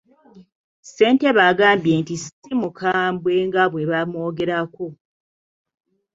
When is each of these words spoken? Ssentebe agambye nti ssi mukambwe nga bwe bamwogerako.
Ssentebe 0.83 1.41
agambye 1.51 1.93
nti 2.01 2.15
ssi 2.21 2.51
mukambwe 2.61 3.33
nga 3.47 3.63
bwe 3.71 3.83
bamwogerako. 3.91 4.87